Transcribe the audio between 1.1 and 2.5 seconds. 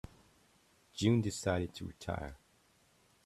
decided to retire.